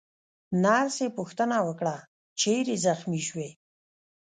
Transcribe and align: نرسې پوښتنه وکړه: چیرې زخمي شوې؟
نرسې 0.63 1.07
پوښتنه 1.17 1.57
وکړه: 1.67 1.97
چیرې 2.39 2.75
زخمي 2.85 3.21
شوې؟ 3.27 3.49